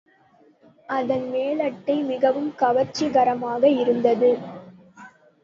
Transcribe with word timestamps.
அதன் 0.89 1.25
மேலட்டை 1.31 1.95
மிகவும் 2.03 2.49
கவர்ச்சிகரமாக 2.59 3.63
இருந்தது. 3.79 4.31